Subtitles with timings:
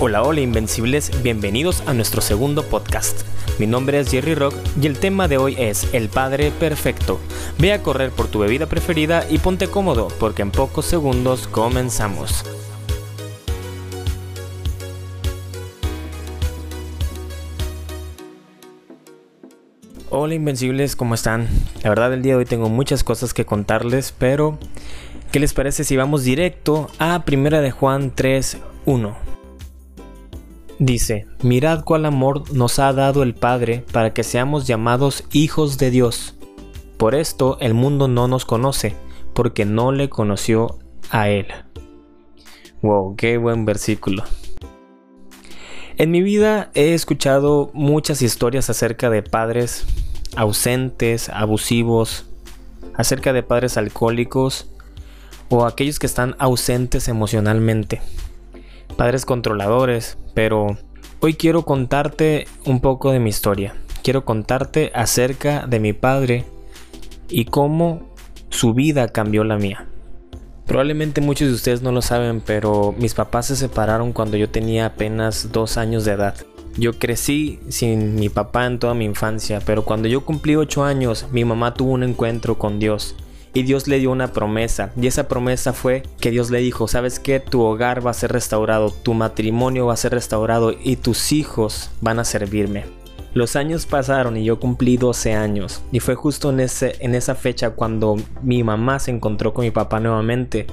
[0.00, 3.22] Hola, hola Invencibles, bienvenidos a nuestro segundo podcast.
[3.58, 7.18] Mi nombre es Jerry Rock y el tema de hoy es El Padre Perfecto.
[7.58, 12.44] Ve a correr por tu bebida preferida y ponte cómodo porque en pocos segundos comenzamos.
[20.10, 21.48] Hola Invencibles, ¿cómo están?
[21.82, 24.60] La verdad el día de hoy tengo muchas cosas que contarles, pero
[25.32, 29.27] ¿qué les parece si vamos directo a Primera de Juan 3.1?
[30.78, 35.90] Dice, mirad cuál amor nos ha dado el Padre para que seamos llamados hijos de
[35.90, 36.36] Dios.
[36.96, 38.94] Por esto el mundo no nos conoce,
[39.34, 40.78] porque no le conoció
[41.10, 41.46] a Él.
[42.80, 44.22] Wow, qué buen versículo.
[45.96, 49.84] En mi vida he escuchado muchas historias acerca de padres
[50.36, 52.26] ausentes, abusivos,
[52.94, 54.70] acerca de padres alcohólicos
[55.48, 58.00] o aquellos que están ausentes emocionalmente
[58.96, 60.78] padres controladores, pero
[61.20, 63.74] hoy quiero contarte un poco de mi historia.
[64.02, 66.44] Quiero contarte acerca de mi padre
[67.28, 68.08] y cómo
[68.48, 69.86] su vida cambió la mía.
[70.66, 74.86] Probablemente muchos de ustedes no lo saben, pero mis papás se separaron cuando yo tenía
[74.86, 76.34] apenas dos años de edad.
[76.76, 81.26] Yo crecí sin mi papá en toda mi infancia, pero cuando yo cumplí ocho años,
[81.32, 83.16] mi mamá tuvo un encuentro con Dios
[83.54, 84.92] y Dios le dio una promesa.
[85.00, 87.40] Y esa promesa fue que Dios le dijo, ¿sabes qué?
[87.40, 91.90] Tu hogar va a ser restaurado, tu matrimonio va a ser restaurado y tus hijos
[92.00, 92.84] van a servirme.
[93.34, 97.34] Los años pasaron y yo cumplí 12 años y fue justo en, ese, en esa
[97.34, 100.66] fecha cuando mi mamá se encontró con mi papá nuevamente.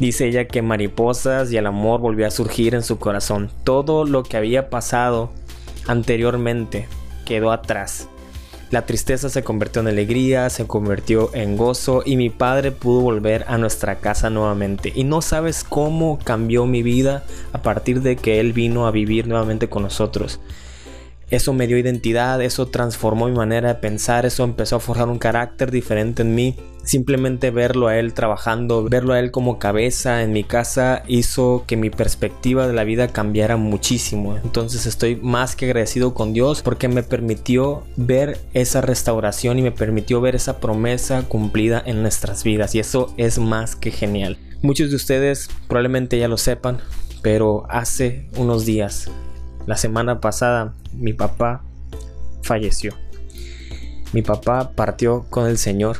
[0.00, 3.50] Dice ella que mariposas y el amor volvió a surgir en su corazón.
[3.62, 5.30] Todo lo que había pasado
[5.86, 6.88] anteriormente
[7.24, 8.08] quedó atrás.
[8.72, 13.44] La tristeza se convirtió en alegría, se convirtió en gozo y mi padre pudo volver
[13.46, 14.90] a nuestra casa nuevamente.
[14.94, 19.26] Y no sabes cómo cambió mi vida a partir de que él vino a vivir
[19.26, 20.40] nuevamente con nosotros.
[21.32, 25.18] Eso me dio identidad, eso transformó mi manera de pensar, eso empezó a forjar un
[25.18, 26.56] carácter diferente en mí.
[26.84, 31.78] Simplemente verlo a él trabajando, verlo a él como cabeza en mi casa hizo que
[31.78, 34.36] mi perspectiva de la vida cambiara muchísimo.
[34.36, 39.72] Entonces estoy más que agradecido con Dios porque me permitió ver esa restauración y me
[39.72, 42.74] permitió ver esa promesa cumplida en nuestras vidas.
[42.74, 44.36] Y eso es más que genial.
[44.60, 46.76] Muchos de ustedes probablemente ya lo sepan,
[47.22, 49.08] pero hace unos días
[49.66, 51.62] la semana pasada mi papá
[52.42, 52.94] falleció.
[54.12, 55.98] Mi papá partió con el Señor.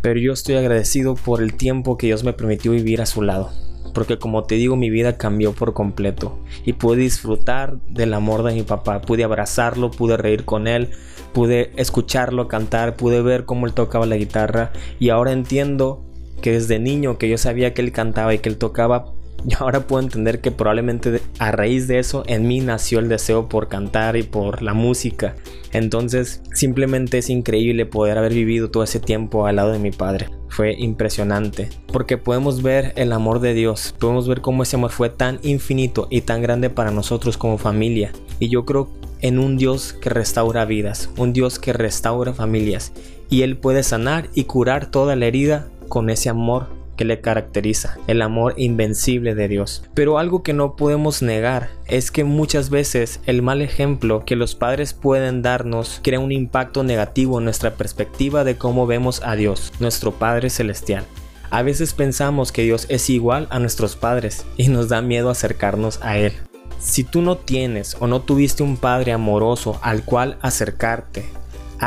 [0.00, 3.50] Pero yo estoy agradecido por el tiempo que Dios me permitió vivir a su lado.
[3.94, 6.38] Porque como te digo, mi vida cambió por completo.
[6.64, 9.00] Y pude disfrutar del amor de mi papá.
[9.00, 10.90] Pude abrazarlo, pude reír con él,
[11.32, 14.72] pude escucharlo cantar, pude ver cómo él tocaba la guitarra.
[14.98, 16.04] Y ahora entiendo
[16.42, 19.06] que desde niño que yo sabía que él cantaba y que él tocaba,
[19.48, 23.48] y ahora puedo entender que probablemente a raíz de eso en mí nació el deseo
[23.48, 25.36] por cantar y por la música.
[25.72, 30.28] Entonces simplemente es increíble poder haber vivido todo ese tiempo al lado de mi padre.
[30.48, 35.10] Fue impresionante porque podemos ver el amor de Dios, podemos ver cómo ese amor fue
[35.10, 38.12] tan infinito y tan grande para nosotros como familia.
[38.38, 38.88] Y yo creo
[39.20, 42.92] en un Dios que restaura vidas, un Dios que restaura familias
[43.30, 47.98] y Él puede sanar y curar toda la herida con ese amor que le caracteriza,
[48.06, 49.84] el amor invencible de Dios.
[49.94, 54.54] Pero algo que no podemos negar es que muchas veces el mal ejemplo que los
[54.54, 59.72] padres pueden darnos crea un impacto negativo en nuestra perspectiva de cómo vemos a Dios,
[59.80, 61.04] nuestro Padre Celestial.
[61.50, 66.00] A veces pensamos que Dios es igual a nuestros padres y nos da miedo acercarnos
[66.02, 66.32] a Él.
[66.80, 71.24] Si tú no tienes o no tuviste un padre amoroso al cual acercarte,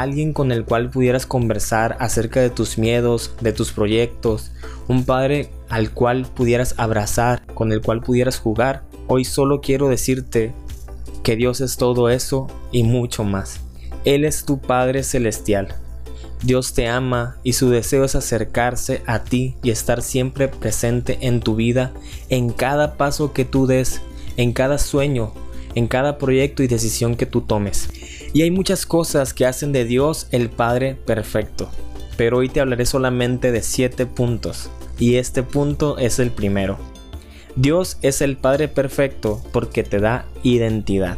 [0.00, 4.52] alguien con el cual pudieras conversar acerca de tus miedos, de tus proyectos,
[4.88, 8.82] un padre al cual pudieras abrazar, con el cual pudieras jugar.
[9.06, 10.52] Hoy solo quiero decirte
[11.22, 13.60] que Dios es todo eso y mucho más.
[14.04, 15.74] Él es tu Padre Celestial.
[16.42, 21.40] Dios te ama y su deseo es acercarse a ti y estar siempre presente en
[21.40, 21.92] tu vida,
[22.28, 24.02] en cada paso que tú des,
[24.36, 25.32] en cada sueño,
[25.74, 27.88] en cada proyecto y decisión que tú tomes.
[28.34, 31.70] Y hay muchas cosas que hacen de Dios el Padre perfecto,
[32.16, 36.76] pero hoy te hablaré solamente de siete puntos, y este punto es el primero.
[37.54, 41.16] Dios es el Padre perfecto porque te da identidad.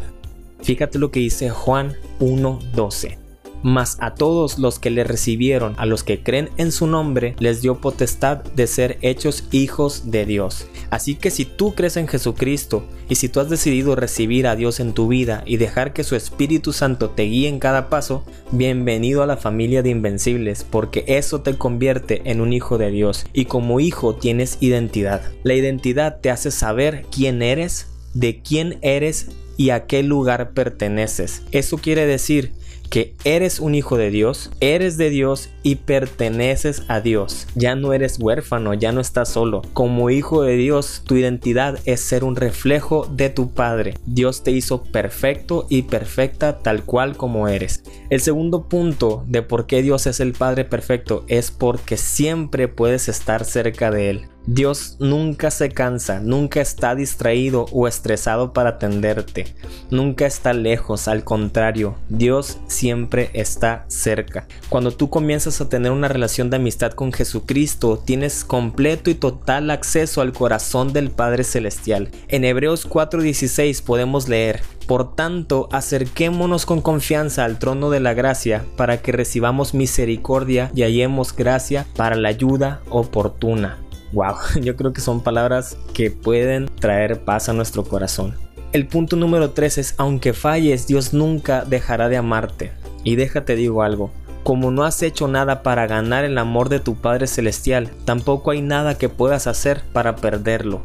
[0.60, 3.25] Fíjate lo que dice Juan 1.12
[3.66, 7.62] mas a todos los que le recibieron, a los que creen en su nombre, les
[7.62, 10.68] dio potestad de ser hechos hijos de Dios.
[10.90, 14.78] Así que si tú crees en Jesucristo y si tú has decidido recibir a Dios
[14.78, 19.24] en tu vida y dejar que su Espíritu Santo te guíe en cada paso, bienvenido
[19.24, 23.46] a la familia de Invencibles, porque eso te convierte en un hijo de Dios y
[23.46, 25.22] como hijo tienes identidad.
[25.42, 29.26] La identidad te hace saber quién eres de quién eres
[29.56, 31.42] y a qué lugar perteneces.
[31.52, 32.52] Eso quiere decir
[32.88, 37.46] que eres un hijo de Dios, eres de Dios y perteneces a Dios.
[37.54, 39.62] Ya no eres huérfano, ya no estás solo.
[39.72, 43.94] Como hijo de Dios, tu identidad es ser un reflejo de tu Padre.
[44.06, 47.82] Dios te hizo perfecto y perfecta tal cual como eres.
[48.10, 53.08] El segundo punto de por qué Dios es el Padre perfecto es porque siempre puedes
[53.08, 54.28] estar cerca de Él.
[54.46, 59.54] Dios nunca se cansa, nunca está distraído o estresado para atenderte,
[59.90, 64.46] nunca está lejos, al contrario, Dios siempre está cerca.
[64.68, 69.68] Cuando tú comienzas a tener una relación de amistad con Jesucristo, tienes completo y total
[69.68, 72.10] acceso al corazón del Padre Celestial.
[72.28, 78.64] En Hebreos 4:16 podemos leer, por tanto, acerquémonos con confianza al trono de la gracia
[78.76, 83.78] para que recibamos misericordia y hallemos gracia para la ayuda oportuna.
[84.12, 88.34] Wow, yo creo que son palabras que pueden traer paz a nuestro corazón.
[88.72, 92.72] El punto número 3 es, aunque falles, Dios nunca dejará de amarte.
[93.04, 94.10] Y déjate digo algo,
[94.42, 98.62] como no has hecho nada para ganar el amor de tu Padre Celestial, tampoco hay
[98.62, 100.82] nada que puedas hacer para perderlo.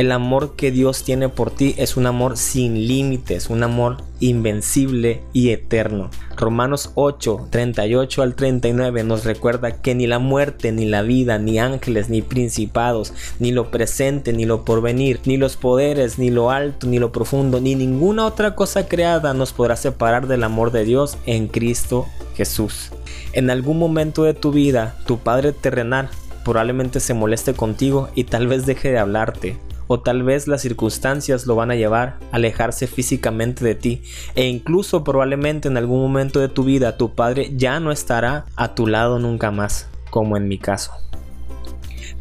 [0.00, 5.20] El amor que Dios tiene por ti es un amor sin límites, un amor invencible
[5.34, 6.08] y eterno.
[6.38, 11.58] Romanos 8, 38 al 39 nos recuerda que ni la muerte, ni la vida, ni
[11.58, 16.86] ángeles, ni principados, ni lo presente, ni lo porvenir, ni los poderes, ni lo alto,
[16.86, 21.18] ni lo profundo, ni ninguna otra cosa creada nos podrá separar del amor de Dios
[21.26, 22.06] en Cristo
[22.36, 22.90] Jesús.
[23.34, 26.08] En algún momento de tu vida, tu Padre terrenal
[26.42, 29.58] probablemente se moleste contigo y tal vez deje de hablarte,
[29.92, 34.02] o tal vez las circunstancias lo van a llevar a alejarse físicamente de ti
[34.36, 38.76] e incluso probablemente en algún momento de tu vida tu padre ya no estará a
[38.76, 40.92] tu lado nunca más, como en mi caso.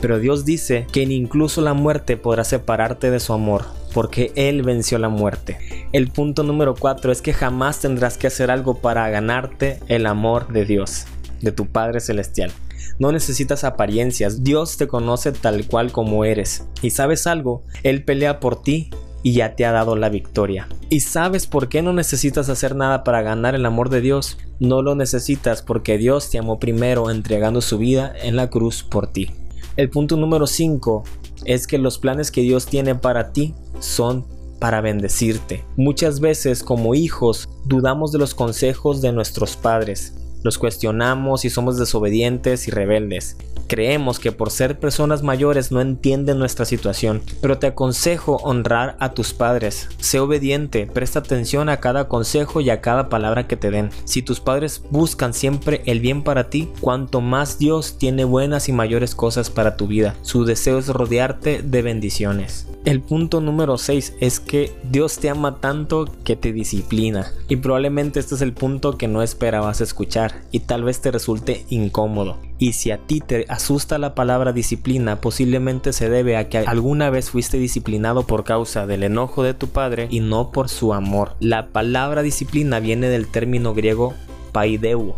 [0.02, 4.64] Pero Dios dice que ni incluso la muerte podrá separarte de su amor, porque Él
[4.64, 5.60] venció la muerte.
[5.92, 10.52] El punto número 4 es que jamás tendrás que hacer algo para ganarte el amor
[10.52, 11.06] de Dios,
[11.42, 12.52] de tu Padre Celestial.
[12.98, 16.66] No necesitas apariencias, Dios te conoce tal cual como eres.
[16.82, 18.90] Y sabes algo, Él pelea por ti
[19.24, 20.68] y ya te ha dado la victoria.
[20.90, 24.38] ¿Y sabes por qué no necesitas hacer nada para ganar el amor de Dios?
[24.60, 29.08] No lo necesitas porque Dios te amó primero entregando su vida en la cruz por
[29.12, 29.32] ti.
[29.76, 31.04] El punto número 5
[31.46, 34.26] es que los planes que Dios tiene para ti son
[34.60, 35.64] para bendecirte.
[35.78, 41.78] Muchas veces como hijos dudamos de los consejos de nuestros padres los cuestionamos y somos
[41.78, 43.38] desobedientes y rebeldes.
[43.70, 49.14] Creemos que por ser personas mayores no entienden nuestra situación, pero te aconsejo honrar a
[49.14, 49.90] tus padres.
[50.00, 53.92] Sé obediente, presta atención a cada consejo y a cada palabra que te den.
[54.06, 58.74] Si tus padres buscan siempre el bien para ti, cuanto más Dios tiene buenas y
[58.74, 60.16] mayores cosas para tu vida.
[60.24, 62.68] Su deseo es rodearte de bendiciones.
[62.86, 67.32] El punto número 6 es que Dios te ama tanto que te disciplina.
[67.48, 71.68] Y probablemente este es el punto que no esperabas escuchar y tal vez te resulte
[71.70, 72.49] incómodo.
[72.60, 77.10] Y si a ti te asusta la palabra disciplina, posiblemente se debe a que alguna
[77.10, 81.36] vez fuiste disciplinado por causa del enojo de tu padre y no por su amor.
[81.40, 84.14] La palabra disciplina viene del término griego
[84.52, 85.16] paideuo.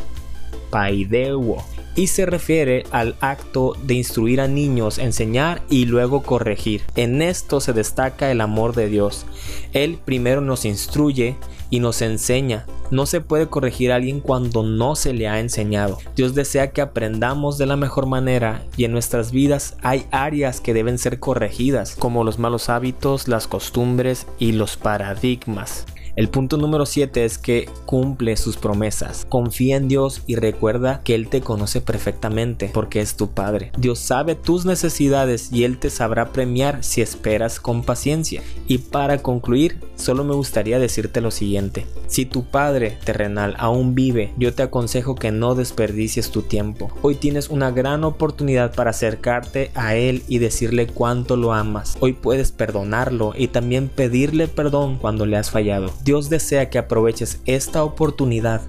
[0.69, 1.65] Paideuo
[1.95, 6.83] y se refiere al acto de instruir a niños, enseñar y luego corregir.
[6.95, 9.25] En esto se destaca el amor de Dios.
[9.73, 11.36] Él primero nos instruye
[11.72, 12.68] y nos enseña.
[12.92, 15.98] No se puede corregir a alguien cuando no se le ha enseñado.
[16.16, 20.75] Dios desea que aprendamos de la mejor manera y en nuestras vidas hay áreas que
[20.75, 25.88] deben ser corregidas, como los malos hábitos, las costumbres y los paradigmas.
[26.15, 29.25] El punto número 7 es que cumple sus promesas.
[29.30, 33.72] Confía en Dios y recuerda que Él te conoce perfectamente porque es tu Padre.
[33.77, 38.41] Dios sabe tus necesidades y Él te sabrá premiar si esperas con paciencia.
[38.68, 41.86] Y para concluir, solo me gustaría decirte lo siguiente.
[42.08, 46.91] Si tu Padre terrenal aún vive, yo te aconsejo que no desperdicies tu tiempo.
[47.01, 51.96] Hoy tienes una gran oportunidad para acercarte a Él y decirle cuánto lo amas.
[52.01, 55.94] Hoy puedes perdonarlo y también pedirle perdón cuando le has fallado.
[56.12, 58.60] Dios desea que aproveches esta oportunidad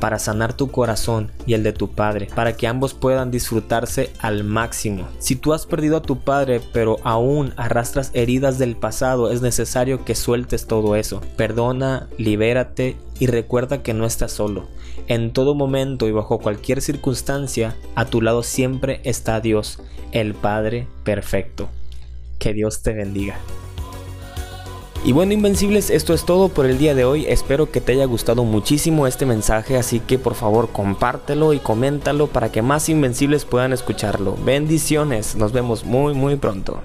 [0.00, 4.42] para sanar tu corazón y el de tu padre, para que ambos puedan disfrutarse al
[4.42, 5.06] máximo.
[5.20, 10.04] Si tú has perdido a tu padre pero aún arrastras heridas del pasado, es necesario
[10.04, 11.20] que sueltes todo eso.
[11.36, 14.66] Perdona, libérate y recuerda que no estás solo.
[15.06, 19.78] En todo momento y bajo cualquier circunstancia, a tu lado siempre está Dios,
[20.10, 21.68] el Padre perfecto.
[22.40, 23.38] Que Dios te bendiga.
[25.04, 27.24] Y bueno Invencibles, esto es todo por el día de hoy.
[27.26, 32.26] Espero que te haya gustado muchísimo este mensaje, así que por favor compártelo y coméntalo
[32.26, 34.36] para que más Invencibles puedan escucharlo.
[34.44, 36.82] Bendiciones, nos vemos muy muy pronto.